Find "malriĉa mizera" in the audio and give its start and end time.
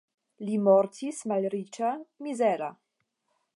1.33-2.73